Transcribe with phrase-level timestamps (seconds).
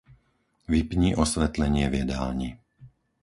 [0.71, 2.49] Vypni osvetlenie v jedálni.